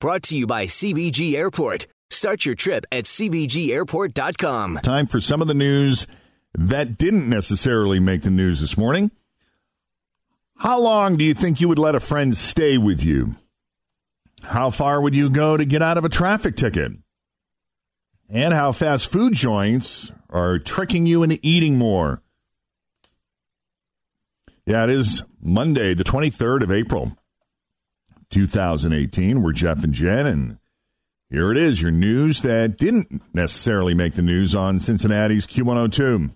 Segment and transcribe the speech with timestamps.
[0.00, 1.86] brought to you by CVG Airport.
[2.10, 4.80] Start your trip at CVGAirport.com.
[4.82, 6.06] Time for some of the news
[6.54, 9.10] that didn't necessarily make the news this morning.
[10.56, 13.36] How long do you think you would let a friend stay with you?
[14.42, 16.92] How far would you go to get out of a traffic ticket?
[18.30, 22.22] And how fast food joints are tricking you into eating more.
[24.66, 27.16] Yeah, it is Monday, the 23rd of April,
[28.30, 29.42] 2018.
[29.42, 30.58] We're Jeff and Jen, and
[31.30, 36.34] here it is, your news that didn't necessarily make the news on Cincinnati's Q102.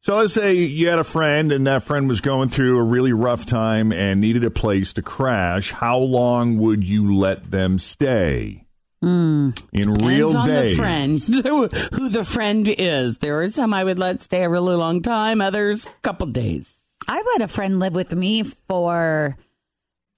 [0.00, 3.12] So let's say you had a friend and that friend was going through a really
[3.12, 5.72] rough time and needed a place to crash.
[5.72, 8.66] How long would you let them stay?
[9.02, 9.60] Mm.
[9.72, 10.70] In real Depends on day.
[10.70, 11.20] the friend,
[11.92, 13.18] who the friend is.
[13.18, 16.72] There are some I would let stay a really long time, others a couple days.
[17.08, 19.36] I let a friend live with me for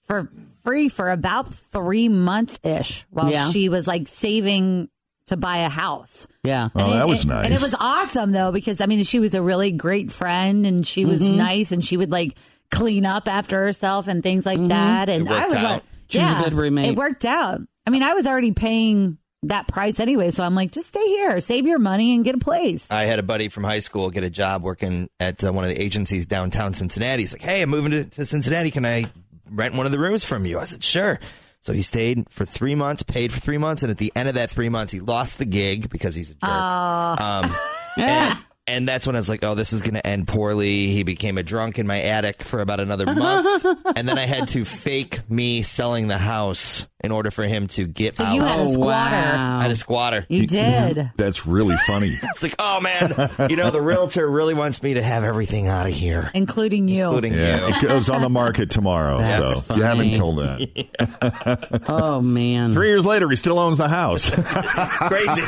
[0.09, 0.29] for
[0.65, 3.49] free for about three months ish while Yeah.
[3.51, 4.89] she was like saving
[5.27, 6.27] to buy a house.
[6.43, 6.71] Yeah.
[6.75, 7.45] Oh, And that it- was it- nice.
[7.45, 10.85] And it was awesome though, because I mean, she was a really great friend and
[10.87, 11.37] she was Mm-hmm.
[11.37, 12.37] nice and she would like
[12.71, 15.09] clean up after herself and things like that.
[15.09, 15.63] And It worked I was out.
[15.75, 16.87] like, She was a yeah, good roommate.
[16.87, 17.61] It worked out.
[17.87, 20.31] I mean, I was already paying that price anyway.
[20.31, 22.91] So I'm like, just stay here, save your money and get a place.
[22.91, 25.71] I had a buddy from high school get a job working at uh, one of
[25.71, 27.23] the agencies downtown Cincinnati.
[27.23, 28.71] He's like, "Hey, I'm moving to, to Cincinnati.
[28.71, 29.05] Can I
[29.51, 31.19] rent one of the rooms from you?" I said, "Sure."
[31.61, 34.37] So he stayed for three months, paid for three months, and at the end of
[34.37, 37.21] that three months, he lost the gig because he's a jerk.
[37.21, 37.51] Um,
[37.97, 41.03] and, and that's when I was like, "Oh, this is going to end poorly." He
[41.03, 43.65] became a drunk in my attic for about another month,
[43.97, 47.87] and then I had to fake me selling the house in order for him to
[47.87, 48.35] get So out.
[48.35, 49.15] you had a Oh, squatter.
[49.17, 50.27] I had a squatter.
[50.29, 51.13] You did.
[51.17, 52.19] That's really funny.
[52.29, 55.87] It's like, oh man, you know, the realtor really wants me to have everything out
[55.87, 57.05] of here, Including you.
[57.07, 57.75] including Yeah, you.
[57.77, 59.19] it goes on the market tomorrow.
[59.19, 60.19] That's so you haven't funny.
[60.19, 61.85] told that.
[61.89, 62.73] Oh man.
[62.75, 64.29] Three years later, he still owns the house.
[64.31, 65.43] Crazy.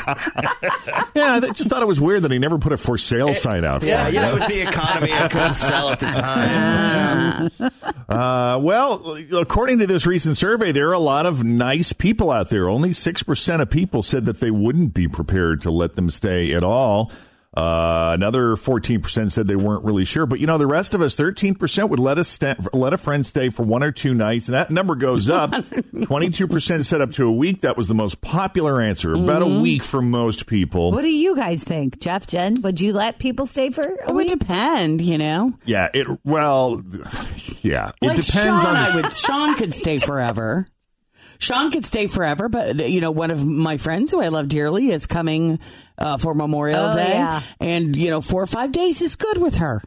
[1.14, 3.64] yeah, I just thought it was weird that he never put a for sale sign
[3.64, 3.82] out.
[3.82, 4.34] Yeah, for you it.
[4.34, 5.12] was the economy.
[5.12, 7.50] I couldn't sell at the time.
[8.10, 12.50] Uh, well, according to this recent survey, there are a lot of nice people out
[12.50, 12.68] there.
[12.68, 16.64] Only 6% of people said that they wouldn't be prepared to let them stay at
[16.64, 17.12] all.
[17.52, 20.24] Uh, another 14% said they weren't really sure.
[20.24, 23.26] But, you know, the rest of us, 13% would let us sta- let a friend
[23.26, 24.46] stay for one or two nights.
[24.48, 25.50] And that number goes up.
[25.50, 27.62] 22% said up to a week.
[27.62, 29.14] That was the most popular answer.
[29.14, 30.92] About a week for most people.
[30.92, 32.54] What do you guys think, Jeff, Jen?
[32.62, 35.52] Would you let people stay for a It would depend, you know.
[35.64, 36.80] Yeah, it, well,
[37.62, 39.12] yeah, it like depends Sean, on the I would.
[39.12, 40.66] Sean could stay forever.
[41.40, 44.90] Sean could stay forever, but you know, one of my friends who I love dearly
[44.90, 45.58] is coming
[45.98, 47.42] uh, for Memorial Oh, Day, yeah.
[47.58, 49.82] and you know, four or five days is good with her.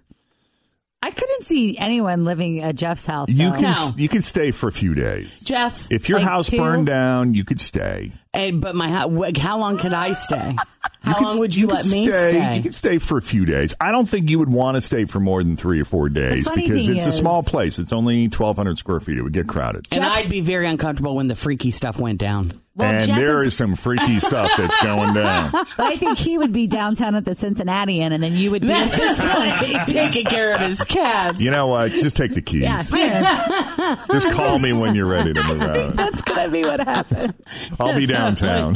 [1.05, 3.27] I couldn't see anyone living at Jeff's house.
[3.27, 3.55] You though.
[3.55, 3.91] can No.
[3.97, 5.37] you can stay for a few days.
[5.41, 6.57] Jeff, If your Like house two?
[6.57, 8.13] burned down, you could stay.
[8.33, 10.55] and, but my how, how long could I stay?
[11.01, 12.55] How could- long would you, could let me stay, stay?
[12.57, 13.75] You could stay for a few days.
[13.81, 16.45] I don't think you would want to stay for more than three or four days
[16.45, 17.79] funny because thing it's a is- small place.
[17.79, 19.17] It's only twelve hundred square feet.
[19.17, 19.85] It would get crowded.
[19.91, 22.51] and Jeff's- I'd be very uncomfortable when the freaky stuff went down.
[22.75, 25.51] Well, and Jeff there is- is some freaky stuff that's going down.
[25.77, 28.61] But I think he would be downtown at the Cincinnati Inn, and then you would
[28.63, 29.91] be at this place.
[29.91, 31.39] Taking care of his cats.
[31.39, 31.91] You know what?
[31.91, 32.61] Just take the keys.
[32.63, 33.97] Yeah, here.
[34.11, 35.95] Just call me when you're ready to move out.
[35.95, 37.33] That's gonna be what happens.
[37.79, 38.75] I'll be downtown.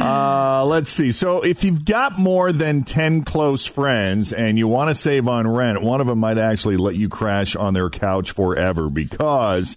[0.00, 1.12] uh, let's see.
[1.12, 5.46] So, if you've got more than 10 close friends and you want to save on
[5.48, 9.76] rent, one of them might actually let you crash on their couch forever because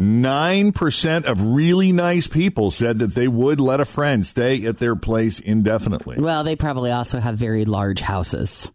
[0.00, 4.96] 9% of really nice people said that they would let a friend stay at their
[4.96, 6.16] place indefinitely.
[6.18, 8.72] Well, they probably also have very large houses.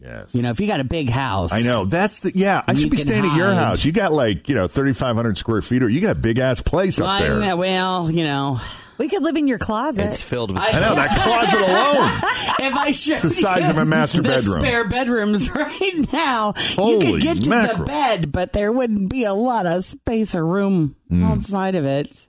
[0.00, 0.34] Yes.
[0.34, 1.84] You know, if you got a big house, I know.
[1.84, 2.62] That's the yeah.
[2.66, 3.84] I should be staying at your house.
[3.84, 6.38] You got like you know thirty five hundred square feet, or you got a big
[6.38, 7.56] ass place Well, up there.
[7.56, 8.60] Well, you know,
[8.98, 10.06] We could live in your closet.
[10.06, 10.60] It's filled with.
[10.60, 12.70] I- I know that closet alone.
[12.70, 14.60] if I showed the size of a master the bedroom.
[14.60, 17.78] spare bedrooms right now, you could get to mackerel.
[17.78, 21.24] the bed, but there wouldn't be a lot of space or room Hmm.
[21.24, 22.26] outside of it.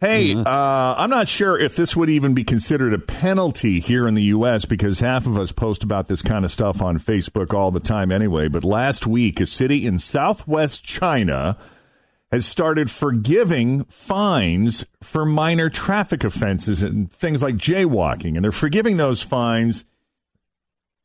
[0.00, 0.44] Hey, uh,
[0.98, 4.66] I'm not sure if this would even be considered a penalty here in the U.S.
[4.66, 8.12] because half of us post about this kind of stuff on Facebook all the time
[8.12, 8.48] anyway.
[8.48, 11.56] But last week, a city in southwest China
[12.34, 18.34] has started forgiving fines for minor traffic offenses and things like jaywalking.
[18.34, 19.84] And they're forgiving those fines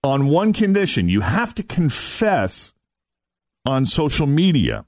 [0.04, 2.74] on one condition you have to confess
[3.64, 4.88] on social media.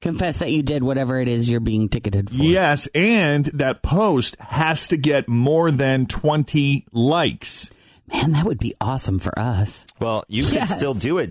[0.00, 2.36] Confess that you did whatever it is you're being ticketed for.
[2.36, 7.68] Yes, and that post has to get more than 20 likes.
[8.06, 9.86] Man, that would be awesome for us.
[9.98, 11.30] Well, you could still do it.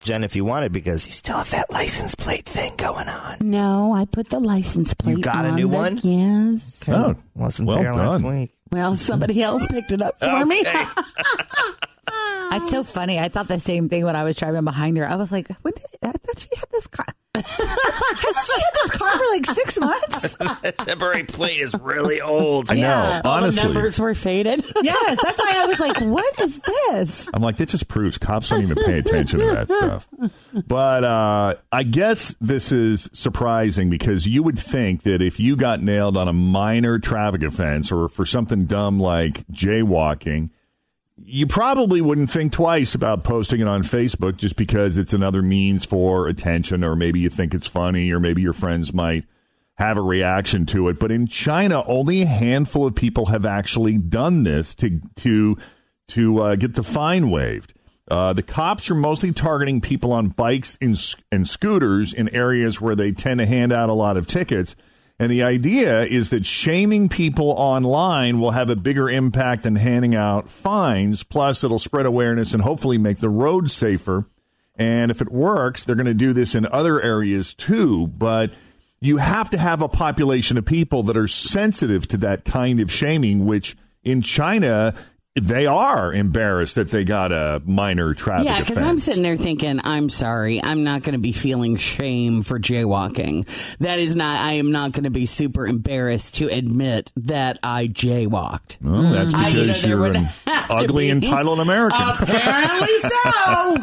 [0.00, 3.38] Jen, if you wanted, because you still have that license plate thing going on.
[3.40, 5.16] No, I put the license plate.
[5.16, 6.00] You got a new the- one?
[6.02, 6.82] Yes.
[6.88, 8.52] Oh, Wasn't well there last week.
[8.70, 10.62] Well, somebody else picked it up for me.
[12.50, 13.18] That's so funny.
[13.18, 15.06] I thought the same thing when I was driving behind her.
[15.08, 17.06] I was like, when did, I thought she had this car.
[17.34, 20.36] Has she had this car for like six months?
[20.62, 22.70] that temporary plate is really old.
[22.70, 23.20] I know, Yeah.
[23.24, 23.64] All the honestly.
[23.64, 24.64] numbers were faded.
[24.82, 27.28] yes, that's why I was like, what is this?
[27.32, 30.08] I'm like, that just proves cops don't even pay attention to that stuff.
[30.66, 35.80] But uh, I guess this is surprising because you would think that if you got
[35.80, 40.50] nailed on a minor traffic offense or for something dumb like jaywalking,
[41.24, 45.84] you probably wouldn't think twice about posting it on Facebook just because it's another means
[45.84, 49.24] for attention, or maybe you think it's funny, or maybe your friends might
[49.74, 50.98] have a reaction to it.
[50.98, 55.56] But in China, only a handful of people have actually done this to to
[56.08, 57.74] to uh, get the fine waived.
[58.10, 60.96] Uh, the cops are mostly targeting people on bikes and,
[61.30, 64.74] and scooters in areas where they tend to hand out a lot of tickets.
[65.18, 70.14] And the idea is that shaming people online will have a bigger impact than handing
[70.14, 71.24] out fines.
[71.24, 74.26] Plus, it'll spread awareness and hopefully make the roads safer.
[74.76, 78.06] And if it works, they're going to do this in other areas too.
[78.06, 78.54] But
[79.00, 82.90] you have to have a population of people that are sensitive to that kind of
[82.90, 84.94] shaming, which in China,
[85.40, 89.80] they are embarrassed that they got a minor traffic Yeah, because I'm sitting there thinking,
[89.84, 93.48] I'm sorry, I'm not going to be feeling shame for jaywalking.
[93.80, 97.86] That is not, I am not going to be super embarrassed to admit that I
[97.88, 98.78] jaywalked.
[98.82, 102.00] Well, that's I- because you know, you're an ugly, entitled American.
[102.00, 103.76] Apparently so.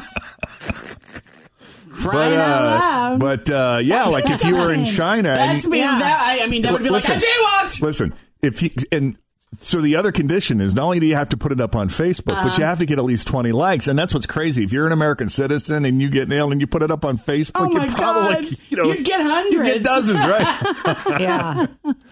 [2.03, 5.79] but uh, but uh, yeah, like if you were in China, and That's me.
[5.79, 7.81] That, I, I mean, that would be like, I jaywalked.
[7.81, 9.17] Listen, if you and
[9.59, 11.89] so the other condition is not only do you have to put it up on
[11.89, 12.55] Facebook, but Uh-huh.
[12.57, 14.63] you have to get at least twenty likes, and that's what's crazy.
[14.63, 17.17] If you're an American citizen and you get nailed and you put it up on
[17.17, 18.57] Facebook, Oh you my probably God.
[18.69, 20.75] you know You'd get you get dozens, right?
[21.19, 21.67] yeah.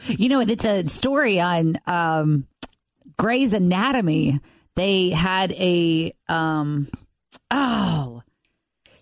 [0.07, 2.47] You know, it's a story on um,
[3.17, 4.39] Grey's Anatomy.
[4.75, 6.87] They had a um,
[7.51, 8.23] oh,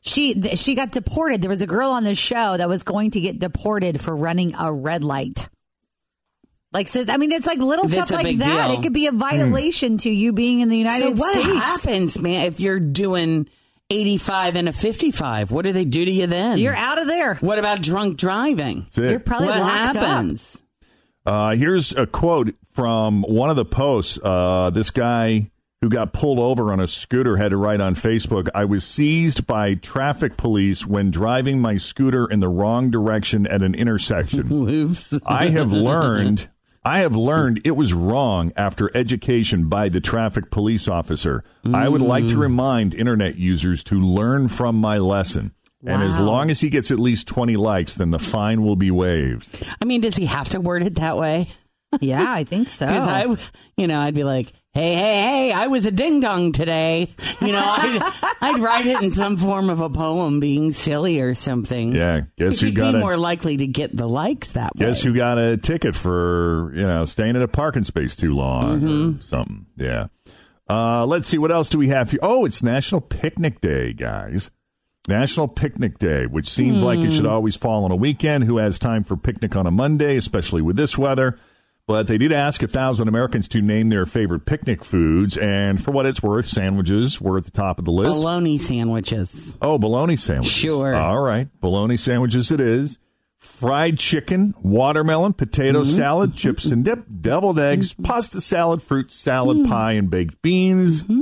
[0.01, 1.41] she she got deported.
[1.41, 4.53] There was a girl on the show that was going to get deported for running
[4.55, 5.47] a red light.
[6.73, 8.67] Like, so, I mean, it's like little That's stuff like that.
[8.67, 8.79] deal.
[8.79, 11.47] It could be a violation to you being in the United So what States.
[11.47, 13.49] What happens, man, if you're doing
[13.89, 15.51] 85 and a 55?
[15.51, 16.57] What do they do to you then?
[16.59, 17.35] You're out of there.
[17.35, 18.81] What about drunk driving?
[18.83, 19.09] That's it.
[19.11, 20.25] You're probably what locked up.
[21.25, 24.17] Uh, here's a quote from one of the posts.
[24.23, 25.51] Uh, this guy
[25.81, 29.45] who got pulled over on a scooter had to write on Facebook I was seized
[29.47, 34.51] by traffic police when driving my scooter in the wrong direction at an intersection.
[34.69, 35.13] Oops.
[35.25, 36.49] I have learned.
[36.83, 41.43] I have learned it was wrong after education by the traffic police officer.
[41.71, 42.41] I would like to mm.
[42.41, 45.53] remind internet users to learn from my lesson.
[45.85, 48.91] And as long as he gets at least 20 likes, then the fine will be
[48.91, 49.63] waived.
[49.81, 51.49] I mean, does he have to word it that way?
[51.99, 52.85] Yeah, I think so.
[52.85, 53.25] Because I,
[53.77, 57.13] you know, I'd be like, Hey, hey, hey, I was a ding dong today.
[57.41, 61.33] You know, I'd, I'd write it in some form of a poem being silly or
[61.33, 61.93] something.
[61.93, 64.85] Yeah, guess who You'd got be a more likely to get the likes that way.
[64.85, 68.79] guess who got a ticket for you know staying in a parking space too long
[68.81, 69.17] Mm-hmm.
[69.19, 69.65] or something.
[69.75, 70.07] Yeah.
[70.69, 72.19] Uh, let's see what else do we have here.
[72.23, 74.51] Oh, it's National Picnic Day, guys.
[75.09, 77.31] National Picnic Day, which seems like it should Hmm.
[77.31, 78.45] always fall on a weekend.
[78.45, 81.37] Who has time for picnic on a Monday, especially with this weather?
[81.91, 85.91] But they did ask a thousand Americans to name their favorite picnic foods, and for
[85.91, 88.17] what it's worth, sandwiches were at the top of the list.
[88.21, 89.57] Bologna sandwiches.
[89.61, 90.53] Oh, bologna sandwiches.
[90.53, 90.95] Sure.
[90.95, 91.49] All right.
[91.59, 92.97] Bologna sandwiches it is.
[93.39, 95.95] Fried chicken, watermelon, potato Mm-hmm.
[95.97, 99.67] salad, chips and dip, deviled eggs, pasta salad, fruit salad, Mm.
[99.67, 101.03] pie, and baked beans.
[101.03, 101.17] Mm-hmm.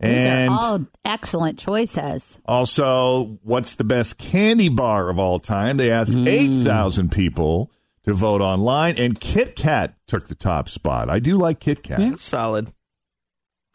[0.00, 2.38] These And are all excellent choices.
[2.46, 5.76] also, what's the best candy bar of all time?
[5.76, 6.26] They asked Mm.
[6.28, 7.70] 8,000 people
[8.04, 11.08] to vote online, and Kit Kat took the top spot.
[11.08, 12.18] I do like Kit Kat.
[12.18, 12.72] Solid.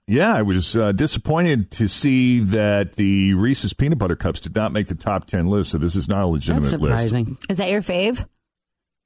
[0.09, 4.71] Yeah, I was uh, disappointed to see that the Reese's peanut butter cups did not
[4.71, 7.01] make the top 10 list, so this is not a legitimate That's list.
[7.09, 7.37] surprising.
[7.49, 8.25] Is that your fave?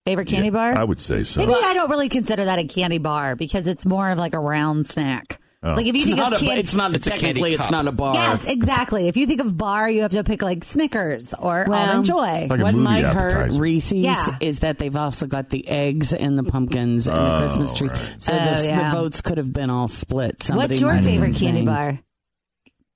[0.06, 0.78] Favorite candy Yeah, bar?
[0.78, 1.40] I would say so.
[1.42, 4.40] Maybe I don't really consider that a candy bar because it's more of like a
[4.40, 5.40] round snack.
[5.64, 5.76] Oh.
[5.76, 7.54] Like if you It's think not, of a, candy, it's not It's a candy technically
[7.54, 8.16] it's not a bar.
[8.16, 9.08] yes, exactly.
[9.08, 12.48] If you think of bar, you have to pick like Snickers or Well, Almond Joy.
[12.50, 13.52] Like what movie might hurt.
[13.54, 14.38] Reese's Yeah.
[14.42, 17.92] is that they've also got the eggs and the pumpkins and the Christmas trees.
[18.18, 18.90] So Oh, the, yeah.
[18.90, 20.42] the votes could have been all split.
[20.42, 22.00] Somebody What's your favorite candy saying- bar?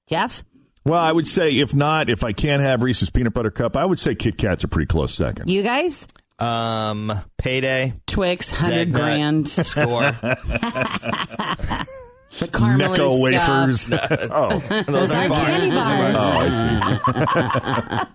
[0.10, 0.44] Jeff?
[0.86, 3.86] Well, I would say if not, if I can't have Reese's peanut butter cup, I
[3.86, 5.50] would say Kit Kat's a pretty close second.
[5.52, 6.08] You guys?
[6.40, 7.94] Um, payday.
[8.08, 9.48] Twix, hundred grand.
[9.50, 10.12] Score.
[12.40, 13.90] The caramely Necco stuff.
[13.90, 14.30] wafers.
[14.32, 15.40] oh, Those are are bars.
[15.46, 16.16] candy Those are bars.
[16.16, 16.54] bars.
[16.56, 17.30] oh,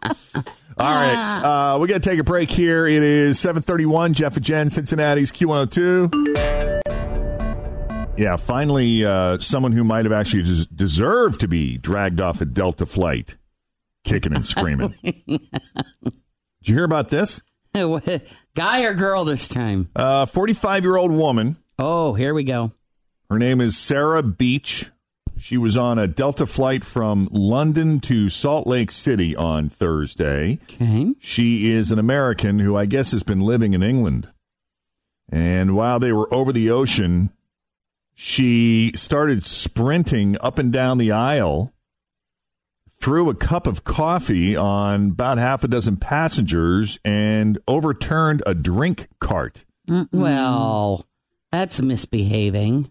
[0.02, 0.44] I see.
[0.78, 2.86] All right, uh, we got to take a break here.
[2.86, 4.14] It is seven thirty-one.
[4.14, 6.10] Jeff and Jen, Cincinnati's Q one hundred two.
[8.16, 12.44] Yeah, finally, uh, someone who might have actually des- deserved to be dragged off a
[12.46, 13.36] Delta flight,
[14.04, 14.94] kicking and screaming.
[15.02, 15.40] Did
[16.62, 17.40] you hear about this?
[17.74, 19.88] Guy or girl this time?
[19.96, 21.56] A forty-five-year-old woman.
[21.78, 22.72] Oh, here we go.
[23.30, 24.90] Her name is Sarah Beach.
[25.38, 30.58] She was on a Delta flight from London to Salt Lake City on Thursday.
[30.64, 31.14] Okay.
[31.20, 34.28] She is an American who I guess has been living in England.
[35.28, 37.30] And while they were over the ocean,
[38.16, 41.72] she started sprinting up and down the aisle,
[42.88, 49.06] threw a cup of coffee on about half a dozen passengers, and overturned a drink
[49.20, 49.64] cart.
[49.86, 51.06] Well,
[51.52, 52.90] that's misbehaving.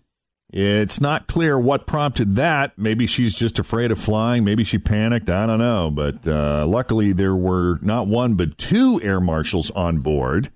[0.51, 2.75] It's not clear what prompted that.
[2.77, 4.44] Maybe she's just afraid of flying.
[4.44, 5.29] Maybe she panicked.
[5.29, 5.91] I don't know.
[5.91, 10.50] But uh, luckily, there were not one but two air marshals on board.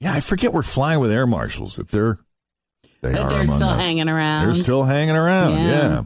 [0.00, 1.76] Yeah, I forget we're flying with air marshals.
[1.76, 2.18] That they're
[3.00, 3.80] they But are they're still us.
[3.80, 4.44] hanging around.
[4.44, 5.52] They're still hanging around.
[5.52, 5.68] Yeah.
[5.68, 6.02] Yeah.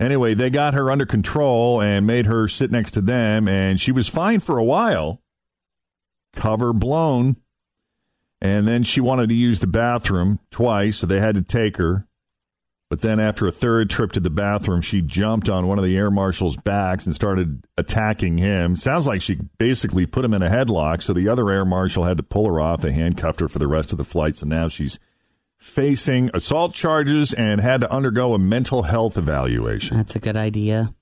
[0.00, 3.92] Anyway, they got her under control and made her sit next to them, and she
[3.92, 5.20] was fine for a while.
[6.34, 7.36] Cover blown.
[8.46, 12.06] And then she wanted to use the bathroom twice, so they had to take her.
[12.88, 15.96] But then after a third trip to the bathroom, she jumped on one of the
[15.96, 18.76] air marshal's backs and started attacking him.
[18.76, 22.18] Sounds like she basically put him in a headlock, so the other air marshal had
[22.18, 22.82] to pull her off.
[22.82, 25.00] They handcuffed her for the rest of the flight, so now she's
[25.58, 29.96] facing assault charges and had to undergo a mental health evaluation.
[29.96, 30.94] That's a good idea.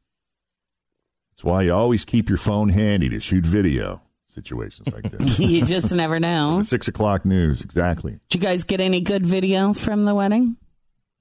[1.33, 4.01] That's why you always keep your phone handy to shoot video
[4.35, 5.39] situations like this.
[5.39, 6.59] you just never know.
[6.59, 8.19] the six o'clock news, exactly.
[8.29, 10.57] Did you guys get any good video from the wedding?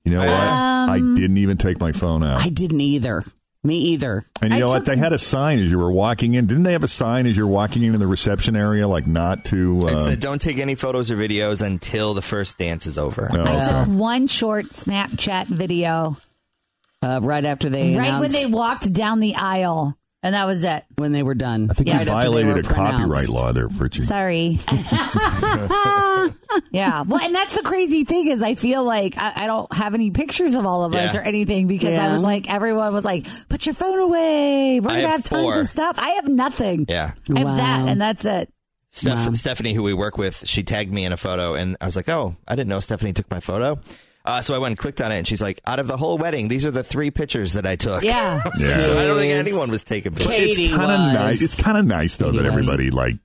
[0.03, 0.29] You know what?
[0.29, 2.41] I didn't even take my phone out.
[2.43, 3.23] I didn't either.
[3.65, 4.25] Me either.
[4.41, 4.83] and you I know what?
[4.83, 6.47] They had a sign as you were walking in.
[6.47, 9.79] Didn't they have a sign as you're walking into the reception area, like not to?
[9.87, 13.29] It Uh, said, "Don't take any photos or videos until the first dance is over."
[13.31, 13.61] oh, I okay.
[13.85, 16.17] took one short Snapchat video
[17.01, 20.83] Uh, right after they right when they walked down the aisle, and that was it.
[20.97, 21.67] when they were done.
[21.69, 24.01] I think Right you after violated a copyright law there, Fritchie.
[24.01, 24.57] Sorry.
[26.71, 27.01] yeah.
[27.03, 30.11] Well, and that's the crazy thing is I feel like I, I don't have any
[30.11, 33.65] pictures of all of us or anything because I was like, everyone was like, put
[33.65, 34.79] your phone away.
[34.79, 35.59] We're going to have have tons four.
[35.59, 35.97] of stuff.
[35.99, 36.85] I have nothing.
[36.89, 37.11] Yeah.
[37.33, 37.57] I have Wow.
[37.57, 38.51] that, and that's it.
[38.91, 39.33] Steph- Wow.
[39.33, 42.07] Stephanie, who we work with, she tagged me in a photo, and I was like,
[42.09, 43.79] "Oh, I didn't know Stephanie took my photo."
[44.25, 46.17] Uh, so I went and clicked on it, and she's like, "Out of the whole
[46.17, 48.41] wedding, these are the three pictures that I took." Yeah.
[48.57, 48.77] Yeah.
[48.79, 50.31] so I don't think anyone was taking pictures.
[50.33, 51.41] it's Katie kind of nice.
[51.41, 52.53] It's kind of nice though Katie that was.
[52.69, 53.15] everybody like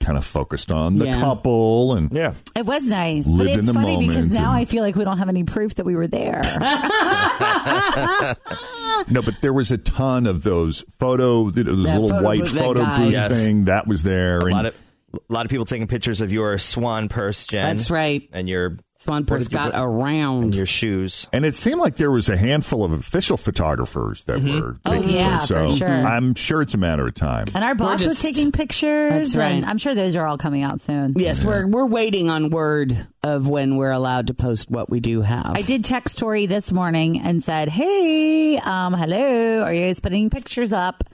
[0.00, 1.18] kind of focused on the Yeah.
[1.18, 2.34] couple and Yeah.
[2.54, 3.26] It was nice.
[3.26, 5.28] Lived but in it's the funny because now and- I feel like we don't have
[5.28, 6.40] any proof that we were there.
[9.10, 12.84] No, but there was a ton of those photo, those little photo white booth, photo
[12.96, 13.32] booth Yes.
[13.44, 14.38] thing that was there.
[14.40, 14.74] A and lot of
[15.14, 17.76] a lot of people taking pictures of your swan purse, Jen.
[17.76, 18.28] That's right.
[18.32, 21.28] And your Swanport's got around your shoes.
[21.32, 24.60] And it seemed like there was a handful of official photographers that Mm-hmm.
[24.60, 25.46] were Oh, taking yeah, photos.
[25.48, 25.88] So for sure.
[25.88, 27.46] I'm sure it's a matter of time.
[27.54, 29.12] And our boss was taking pictures.
[29.12, 29.50] That's right.
[29.54, 31.14] And I'm sure those are all coming out soon.
[31.16, 35.20] Yes, we're we're waiting on word of when we're allowed to post what we do
[35.22, 35.52] have.
[35.54, 40.28] I did text Tori this morning and said, "Hey, um, hello, are you guys putting
[40.28, 41.04] pictures up?"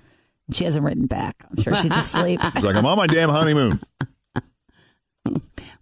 [0.53, 1.37] She hasn't written back.
[1.51, 2.41] I'm sure she's asleep.
[2.43, 3.81] It's like I'm on my damn honeymoon.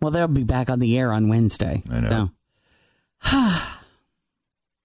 [0.01, 1.83] Well, they'll be back on the air on Wednesday.
[1.91, 2.31] I know.
[3.23, 3.59] So.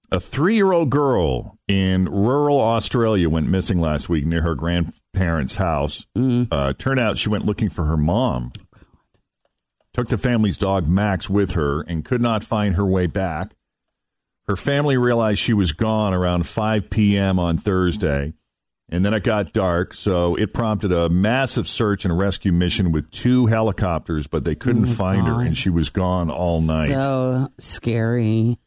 [0.10, 5.56] A three year old girl in rural Australia went missing last week near her grandparents'
[5.56, 6.06] house.
[6.50, 8.54] Uh, turned out she went looking for her mom.
[9.94, 13.56] Took the family's dog Max with her and could not find her way back.
[14.48, 17.38] Her family realized she was gone around 5 p.m.
[17.38, 18.34] on Thursday.
[18.90, 23.12] And then it got dark, so it prompted a massive search and rescue mission with
[23.12, 26.88] two helicopters, but they couldn't find her, and she was gone all night.
[26.90, 28.58] So scary.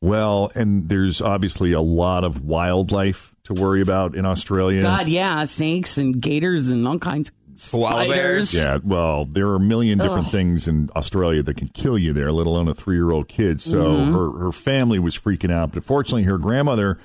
[0.00, 4.82] Well, and there's obviously a lot of wildlife to worry about in Australia.
[4.82, 8.12] God, yeah, snakes and gators and all kinds of Koala spiders.
[8.52, 8.54] bears.
[8.54, 10.32] Yeah, well, there are a million different Ugh.
[10.32, 13.60] things in Australia that can kill you there, let alone a three year old kid.
[13.60, 14.12] So Mm-hmm.
[14.14, 15.72] her, her family was freaking out.
[15.72, 16.98] But fortunately, her grandmother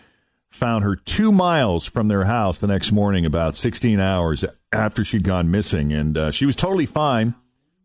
[0.51, 5.23] found her two miles from their house the next morning, about 16 hours after she'd
[5.23, 5.91] gone missing.
[5.93, 7.33] And uh, she was totally fine,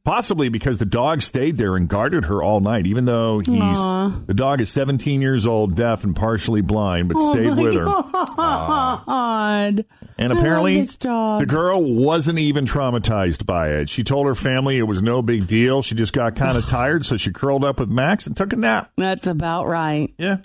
[0.04, 3.78] possibly because the dog stayed there and guarded her all night, even though he's
[4.26, 7.84] the dog is 17 years old, deaf, and partially blind, but stayed with her.
[7.86, 9.84] God.
[10.18, 13.88] And apparently, the girl wasn't even traumatized by it.
[13.90, 15.82] She told her family it was no big deal.
[15.82, 18.56] She just got kind of tired, so she curled up with Max and took a
[18.56, 18.90] nap.
[18.96, 20.12] That's about right.
[20.18, 20.38] Yeah.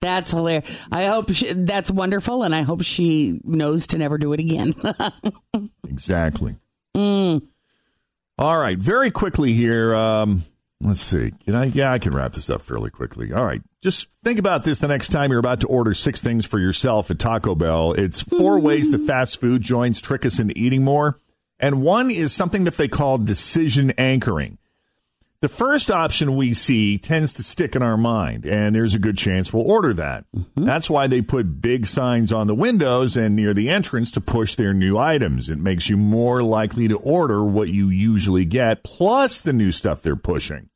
[0.00, 0.70] That's hilarious.
[0.92, 4.74] I hope she, that's wonderful, and I hope she knows to never do it again.
[5.88, 6.54] Exactly.
[6.96, 7.42] Mm.
[8.38, 8.78] All right.
[8.78, 9.94] Very quickly here.
[9.96, 10.44] Um,
[10.80, 11.32] let's see.
[11.44, 11.64] Can I?
[11.64, 13.32] Yeah, I can wrap this up fairly quickly.
[13.32, 13.62] All right.
[13.82, 17.10] Just think about this the next time you're about to order six things for yourself
[17.10, 17.92] at Taco Bell.
[17.94, 21.18] It's 4 ways that fast food joints trick us into eating more.
[21.58, 24.57] And one is something that they call decision anchoring.
[25.40, 29.16] The first option we see tends to stick in our mind, and there's a good
[29.16, 30.24] chance we'll order that.
[30.34, 30.64] Mm-hmm.
[30.64, 34.56] That's why they put big signs on the windows and near the entrance to push
[34.56, 35.48] their new items.
[35.48, 40.02] It makes you more likely to order what you usually get, plus the new stuff
[40.02, 40.70] they're pushing.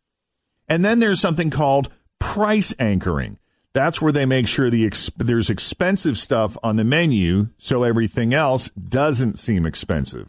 [0.69, 1.89] And then there's something called
[2.21, 3.39] price anchoring.
[3.75, 8.33] That's where they make sure the ex- there's expensive stuff on the menu so everything
[8.33, 10.29] else doesn't seem expensive.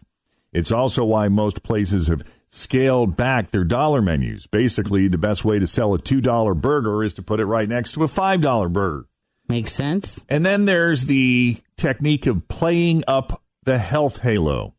[0.53, 4.45] It's also why most places have scaled back their dollar menus.
[4.47, 7.93] Basically, the best way to sell a $2 burger is to put it right next
[7.93, 9.07] to a $5 burger.
[9.49, 10.23] Makes sense.
[10.29, 14.75] And then there's the technique of playing up the health halo.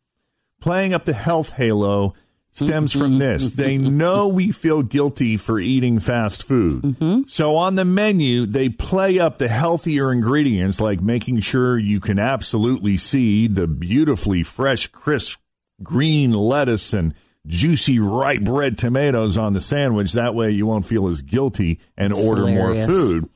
[0.61, 2.15] Playing up the health halo
[2.49, 3.19] stems from mm-hmm.
[3.19, 3.49] this.
[3.49, 6.81] They know we feel guilty for eating fast food.
[6.83, 7.21] Mm-hmm.
[7.27, 12.17] So on the menu, they play up the healthier ingredients, like making sure you can
[12.17, 15.39] absolutely see the beautifully fresh, crisp
[15.83, 17.13] green lettuce and
[17.47, 20.13] juicy ripe red tomatoes on the sandwich.
[20.13, 22.87] That way you won't feel as guilty and order hilarious.
[22.87, 23.29] more food.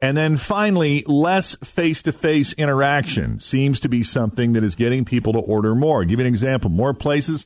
[0.00, 5.04] And then finally, less face to face interaction seems to be something that is getting
[5.04, 6.02] people to order more.
[6.02, 6.70] I'll give you an example.
[6.70, 7.44] More places,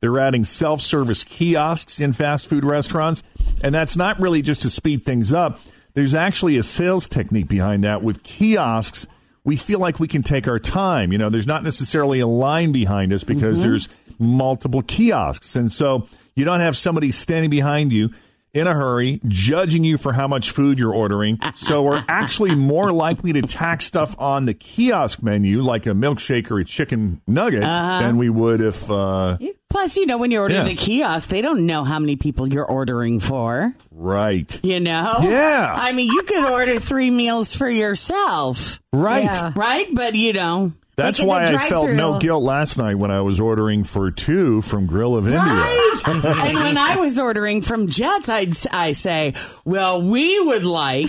[0.00, 3.22] they're adding self service kiosks in fast food restaurants.
[3.62, 5.60] And that's not really just to speed things up.
[5.94, 8.02] There's actually a sales technique behind that.
[8.02, 9.06] With kiosks,
[9.44, 11.12] we feel like we can take our time.
[11.12, 15.54] You know, there's not necessarily a line behind us because there's multiple kiosks.
[15.54, 18.10] And so you don't have somebody standing behind you
[18.54, 21.38] in a hurry, judging you for how much food you're ordering.
[21.54, 26.50] So we're actually more likely to tack stuff on the kiosk menu, like a milkshake
[26.50, 27.62] or a chicken nugget,
[28.00, 29.36] than we would if, uh,
[29.74, 30.62] Plus, you know, when you order Yeah.
[30.64, 33.74] the kiosk, they don't know how many people you're ordering for.
[33.90, 34.60] right.
[34.62, 35.16] You know?
[35.22, 35.74] Yeah.
[35.76, 39.24] I mean, you could order three meals for yourself, Right.
[39.24, 39.50] Yeah.
[39.56, 39.88] right?
[39.92, 42.18] But, you know, That's Like in why the I felt no drive-thru.
[42.20, 45.40] guilt last night when I was ordering for two from Grill of India.
[45.42, 46.00] Right.
[46.06, 46.22] and
[46.56, 49.34] when I was ordering from Jets, I'd I say,
[49.64, 51.08] "Well, we would like,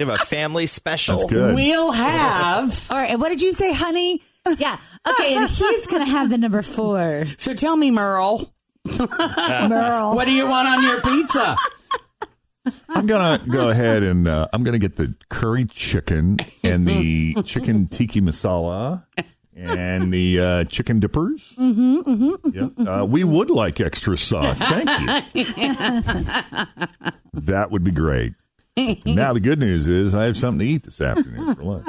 [0.00, 1.18] You have a family special.
[1.18, 1.54] That's good.
[1.54, 3.10] we'll have." All right.
[3.10, 4.20] And what did you say, honey?
[4.58, 4.78] Yeah.
[5.08, 5.34] Okay.
[5.36, 7.24] And he's going to have the number four.
[7.38, 8.52] So tell me, Merle,
[8.98, 10.14] Merle.
[10.16, 11.56] what do you want on your pizza?
[12.88, 17.88] I'm gonna go ahead and uh, I'm gonna get the curry chicken and the chicken
[17.88, 19.04] tiki masala
[19.56, 21.54] and the uh, chicken dippers.
[21.58, 24.60] Mm-hmm, mm-hmm, Uh, we would like extra sauce.
[24.60, 24.88] Thank
[25.34, 25.44] you.
[27.32, 28.34] that would be great.
[28.76, 31.88] Now the good news is I have something to eat this afternoon for lunch.